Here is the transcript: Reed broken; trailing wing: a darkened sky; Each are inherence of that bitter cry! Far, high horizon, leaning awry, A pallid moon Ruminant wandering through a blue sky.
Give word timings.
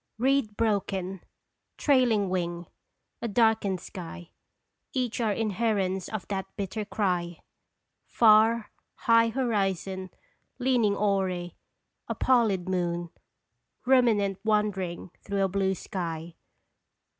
Reed 0.17 0.57
broken; 0.57 1.21
trailing 1.77 2.27
wing: 2.29 2.65
a 3.21 3.27
darkened 3.27 3.79
sky; 3.81 4.31
Each 4.93 5.21
are 5.21 5.31
inherence 5.31 6.09
of 6.09 6.27
that 6.29 6.47
bitter 6.55 6.83
cry! 6.85 7.41
Far, 8.07 8.71
high 8.95 9.27
horizon, 9.27 10.09
leaning 10.57 10.95
awry, 10.95 11.53
A 12.07 12.15
pallid 12.15 12.67
moon 12.67 13.11
Ruminant 13.85 14.39
wandering 14.43 15.11
through 15.21 15.43
a 15.43 15.47
blue 15.47 15.75
sky. 15.75 16.33